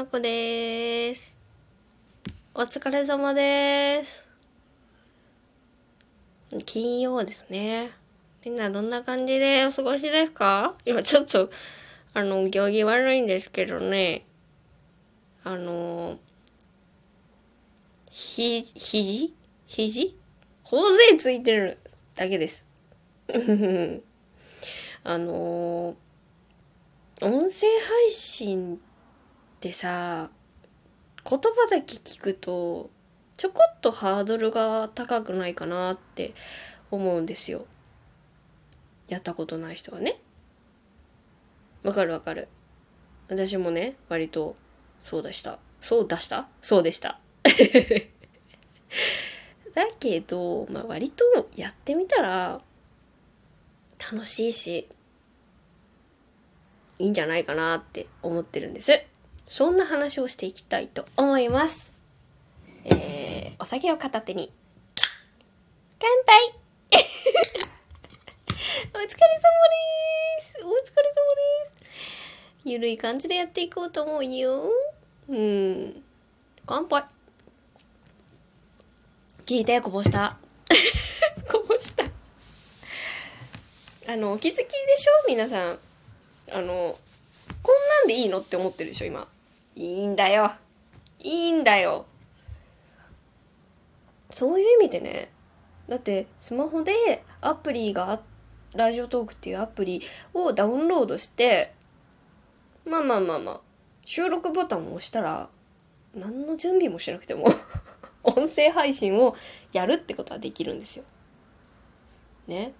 [0.00, 1.36] なこです。
[2.54, 4.34] お疲れ様です。
[6.64, 7.90] 金曜ですね。
[8.46, 10.74] みんなどんな感じでお過ごしですか？
[10.86, 11.50] 今ちょっと、
[12.14, 14.24] あの、行儀悪いんですけどね。
[15.44, 16.16] あの、
[18.10, 19.34] ひ、肘？
[19.66, 20.16] 肘？
[20.64, 21.76] 頬杖ついてる
[22.14, 22.66] だけです。
[25.04, 25.94] あの
[27.20, 28.80] 音声配信
[29.60, 30.30] ってさ
[31.22, 32.88] 言葉だけ聞くと
[33.36, 36.32] ちょこっとハードルが高くないかなって
[36.90, 37.66] 思うんですよ。
[39.08, 40.18] やったことない人はね。
[41.82, 42.48] わかるわかる。
[43.28, 44.54] 私もね、割と
[45.02, 45.58] そうでした。
[45.82, 46.48] そう出した？
[46.62, 47.20] そうでした。
[49.74, 52.62] だけど、まあ割とやってみたら
[54.12, 54.88] 楽しいし、
[56.98, 59.02] いいんじゃないかなって思ってるんです。
[59.50, 61.92] そんな話をしていきたいと思います。
[62.84, 64.52] えー、お酒を片手に、
[65.98, 66.54] 乾杯
[68.94, 69.10] お疲れ様で
[70.40, 70.84] すお疲れ様で
[71.66, 71.74] す
[72.64, 74.70] ゆるい感じでやっていこうと思うよ。
[75.28, 76.00] うん。
[76.64, 77.02] 乾杯
[79.46, 80.38] 聞いて、こぼした。
[81.50, 82.04] こぼした。
[84.12, 84.64] あの、お気づきで
[84.96, 85.12] しょ？
[85.26, 85.78] 皆さん。
[86.52, 86.96] あの、
[87.64, 88.38] こんなんでいいの？
[88.38, 89.26] って思ってるでしょ、今。
[89.76, 90.50] いいんだよ。
[91.20, 92.06] いいんだよ。
[94.30, 95.30] そういう意味でね、
[95.88, 98.20] だってスマホでアプリが
[98.74, 100.00] ラジオトークっていうアプリ
[100.32, 101.72] をダウンロードして
[102.86, 103.60] まあまあまあまあ
[104.04, 105.48] 収録ボタンを押したら
[106.14, 107.46] 何の準備もしなくても
[108.22, 109.34] 音声配信を
[109.72, 111.04] やるってことはできるんですよ。
[112.46, 112.72] ね。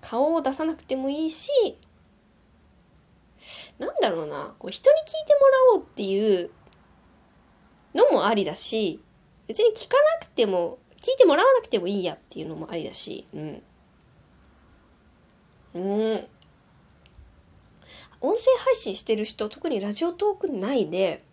[0.00, 1.50] 顔を出さなくてもいいし
[3.78, 6.50] なんだろうな、こう人に聞いてもらおうっていう
[7.94, 9.00] のもありだし、
[9.46, 13.62] 別に聞かなくても、聞いてもらわなくてもいいやっていうのもありだし、うん。
[15.74, 16.26] うん。
[18.20, 21.24] 音声配信してる人、特にラジオトーク内で、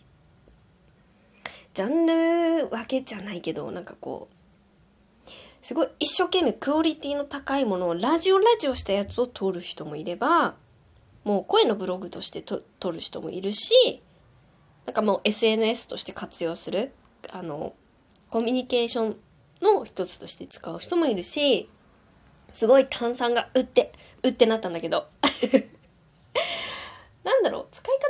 [1.73, 5.31] ジャンル分けじゃないけど、なんかこう、
[5.61, 10.55] すごい一生懸命クオリティの高いものをラジオラジオしたやつを撮る人もいれば、
[11.25, 13.73] もう声のブログとしてと撮る人もいるし
[14.85, 16.91] なんかもう SNS として活用する
[17.31, 17.73] あの
[18.29, 19.15] コミュニケーション
[19.61, 21.67] の一つとして使う人もいるし
[22.51, 23.91] すごい炭酸がうって
[24.23, 25.07] うってなったんだけど。
[27.23, 28.03] なんだろう使い方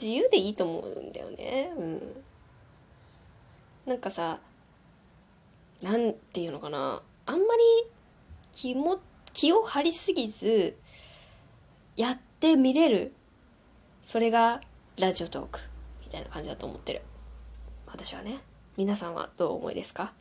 [0.00, 1.72] 自由でいいと思うんだよね。
[1.76, 2.24] うん。
[3.84, 4.38] なんかさ
[5.82, 7.02] なんていうのかな。
[7.26, 7.62] あんまり
[8.52, 9.00] 気も
[9.32, 10.76] 気を張りすぎず
[11.96, 13.12] やってって見れる
[14.00, 14.62] それが
[14.98, 15.60] ラジオトーク
[16.02, 17.02] みたいな感じだと思ってる。
[17.86, 18.38] 私はね。
[18.78, 20.14] 皆さんはどう思いですか？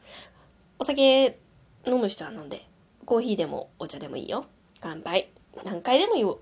[0.80, 1.40] お酒
[1.88, 2.60] 飲む人は飲んで
[3.06, 4.46] コーヒーでもお茶でもいいよ。
[4.82, 5.30] 乾杯。
[5.64, 6.40] 何回でも言おう。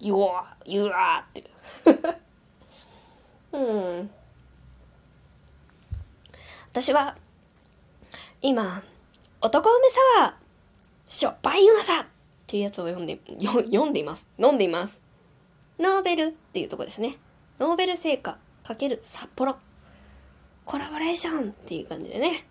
[0.00, 0.30] 言おう。
[0.64, 1.44] 言うわって。
[3.52, 4.10] うん。
[6.70, 7.18] 私は
[8.40, 8.82] 今
[9.42, 10.34] 男梅サワー
[11.06, 12.06] しょっぱいうまさっ
[12.46, 14.26] ていうやつを読んで読んでいます。
[14.38, 15.06] 飲んでいます。
[15.78, 17.14] ノーベルっていうとこですね。
[17.58, 19.56] ノーベル製菓×札幌。
[20.64, 22.44] コラボレーションっていう感じでね。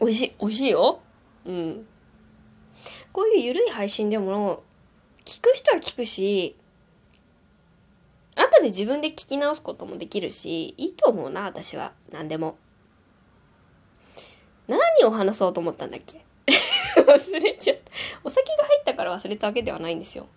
[0.00, 0.32] 美味しい。
[0.40, 1.00] 美味しいよ。
[1.46, 1.86] うん。
[3.12, 4.62] こういうゆるい配信でも、
[5.24, 6.54] 聞く人は聞くし、
[8.36, 11.92] 後で自分で聞き直すこともできるし、いいと思うな、私は。
[12.12, 12.56] 何でも。
[14.68, 16.24] 何を話そうと思ったんだっけ？
[17.02, 17.82] 忘れちゃった。
[18.22, 20.28] お酒が入ったから忘れたわけではないんですよ。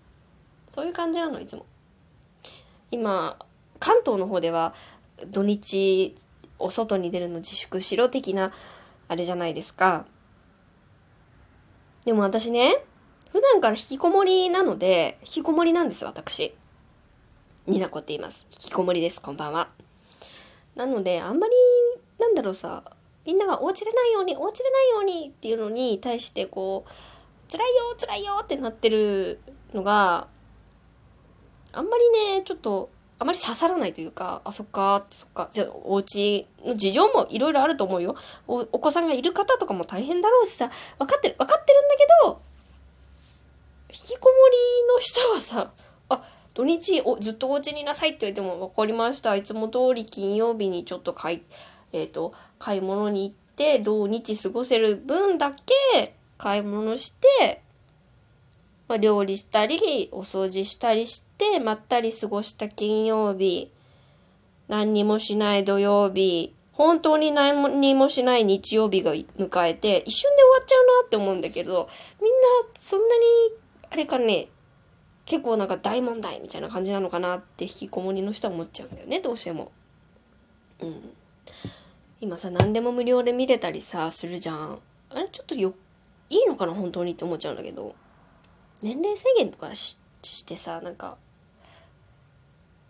[0.70, 1.66] そういう感じなの、いつも。
[2.92, 3.38] 今
[3.80, 4.74] 関東の方では
[5.28, 6.16] 土日
[6.60, 8.52] お外に出るの自粛しろ的な
[9.08, 10.06] あれじゃないですか。
[12.06, 12.84] でも私ね、
[13.32, 16.54] 普段から引きこもりなので、引きこもりなんです、私。
[17.68, 18.48] になこって言います。
[18.52, 19.70] 引きこもりです、こんばんは。
[20.76, 21.54] なので、あんまり、
[22.20, 22.84] なんだろうさ、
[23.26, 29.40] みんながお家でないように、お家でないようにっていうのに対してこう、辛いよ、辛いよってなってる
[29.74, 30.28] のが、
[31.74, 32.90] あんまりね、ちょっと、
[33.20, 35.50] あまり刺さらないというか、あ、そっか、そっか。
[35.52, 38.16] じゃあ、お家の事情もいろいろあると思うよ
[38.48, 38.62] お。
[38.72, 42.42] お子さんがいる方とかも大変だろうしさ、分かってる、分かってるんだけど、
[43.90, 45.72] 引きこもりの人はさ、
[46.10, 46.22] あ、
[46.54, 49.36] 土日おずっとお家にいなさいって言われても分かりました。
[49.36, 51.42] いつも通り金曜日にちょっと買い、
[51.94, 57.62] えっ、ー、と、買い物に行って、土日過ごせる分だけ買い物して、
[58.92, 63.72] まあ、料理したり、お掃除したりして、まったり過ごした金曜日
[64.68, 71.88] 何にもしない土曜日、本当に何にもしない日曜日が迎えて、一瞬で終わっちゃうなって思うんだけど、
[72.22, 73.22] みんなそんなに、
[73.92, 74.50] あれかね、
[75.24, 79.72] 結構なんか大問題みたいな感じなのかなって引きこもりの人は思っちゃうんだよね、どうしても。
[80.82, 81.14] うん。
[82.20, 84.80] 今さ、何でも無料で見れたりさ、するじゃん。
[85.12, 85.76] あれちょっとよ、
[86.30, 87.96] いいのかな本当にって思っちゃうんだけど。
[88.82, 89.98] 年齢制限とかし
[90.46, 91.18] てさ、なんか、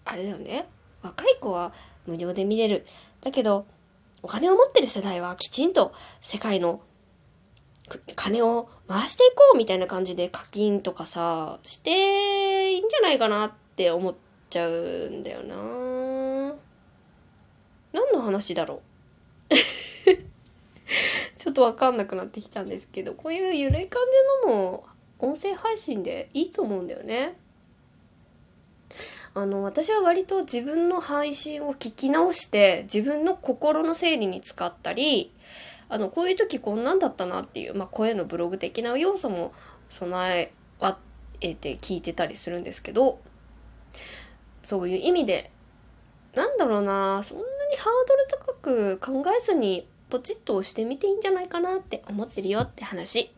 [0.06, 0.68] あれだよね。
[1.02, 1.74] 若い子は
[2.06, 2.86] 無料で見れる。
[3.22, 3.66] だけど、
[4.24, 6.82] お金を持ってる世代はきちんと世界の
[8.16, 14.16] 金を回していこうみたいな感じで課金とかさ、していいんじゃないかなって思っ
[14.50, 15.56] ちゃうんだよな
[17.94, 18.82] 何の話だろ
[19.50, 19.56] う
[21.38, 24.02] ちょっとわかんなくなってきたんですけど、こういうゆるい感
[24.44, 24.86] じのも
[25.22, 27.36] 音声配信でいいと思うんだよね。
[29.34, 35.32] あの私は割と自分の配信を聞き直して自分の心の整理に使ったり
[35.88, 39.54] あのこういう時こんなんだったなっていう、まあ、声のブログ的な要素も
[39.88, 40.52] 備
[41.40, 43.20] えて聞いてたりするんですけど
[44.62, 45.50] そういう意味で
[46.36, 53.32] なんだろうなそんなにハードル高く考えずにポチッと押してみていいんじゃないかなって思ってるよって話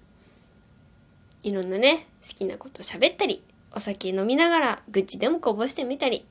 [1.43, 3.43] いろんなね好きなこと喋ったり
[3.75, 6.25] お酒飲みながら愚痴でもこぼしてみたり、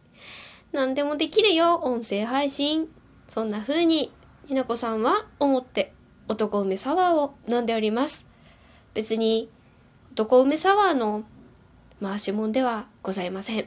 [0.71, 2.89] 何でもできるよ、音声配信。
[3.27, 4.13] そんな風に、
[4.47, 5.93] ひなこさんは思って
[6.29, 8.31] 男梅サワーを飲んでおります。
[8.95, 9.51] 別に
[10.13, 11.25] 男梅サワーの
[12.01, 13.67] 回しもんではございません。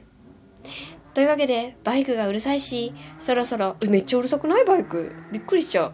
[1.13, 4.63] というわけで、バイクがうるさいし、そろそろ、めっちゃうるさくない？
[4.63, 5.13] バイク。
[5.33, 5.93] びっくりしちゃう。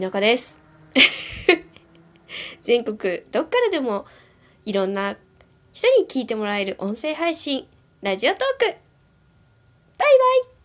[0.00, 0.62] 田舎です。
[2.62, 2.96] 全国
[3.30, 4.06] どっからでも
[4.64, 5.16] いろんな
[5.72, 7.66] 人に聞いてもらえる音声配信、
[8.02, 8.66] ラジオトーク。
[8.66, 8.76] バイ
[9.98, 10.04] バ
[10.56, 10.59] イ